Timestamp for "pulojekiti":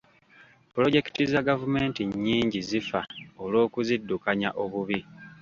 0.73-1.21